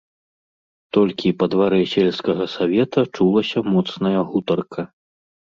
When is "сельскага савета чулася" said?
1.95-3.59